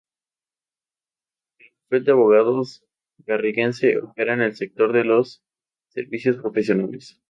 El 1.59 1.69
Bufete 1.83 2.05
de 2.05 2.11
Abogados 2.13 2.83
Garrigues 3.19 3.81
opera 4.01 4.33
en 4.33 4.41
el 4.41 4.55
sector 4.55 4.93
de 4.93 5.03
los 5.03 5.43
servicios 5.89 6.37
profesionales. 6.37 7.19